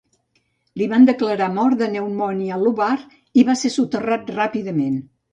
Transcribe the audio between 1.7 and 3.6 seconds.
de pneumònia lobar i va